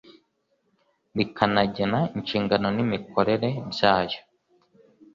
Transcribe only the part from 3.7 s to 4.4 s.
byayo